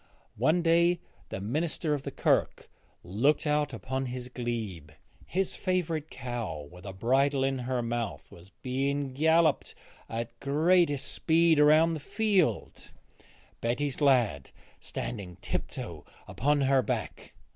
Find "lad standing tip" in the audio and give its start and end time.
14.01-15.69